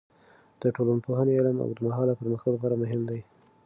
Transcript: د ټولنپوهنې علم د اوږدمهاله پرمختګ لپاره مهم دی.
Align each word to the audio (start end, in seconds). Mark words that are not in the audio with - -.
د 0.61 0.63
ټولنپوهنې 0.75 1.33
علم 1.39 1.55
د 1.57 1.61
اوږدمهاله 1.65 2.13
پرمختګ 2.19 2.51
لپاره 2.53 2.75
مهم 2.83 3.01
دی. 3.09 3.19